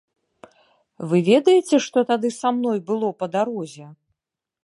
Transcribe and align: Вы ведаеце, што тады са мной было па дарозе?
Вы 1.11 1.17
ведаеце, 1.27 1.75
што 1.89 1.97
тады 2.11 2.33
са 2.39 2.49
мной 2.57 2.79
было 2.89 3.09
па 3.23 3.31
дарозе? 3.39 3.85